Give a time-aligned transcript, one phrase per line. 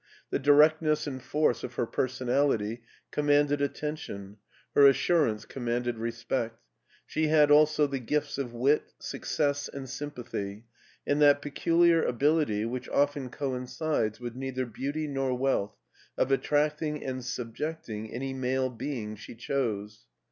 [0.31, 4.37] The directness and force of her personality com manded attention,
[4.73, 6.59] her assurance commanded respect;
[7.05, 10.65] she had also the gifts of wit, success, and sympathy,
[11.05, 15.77] and that peculiar ability which often coincides with neither beauty nor wealth,
[16.17, 20.07] of attracting and subject ing any male being she chose.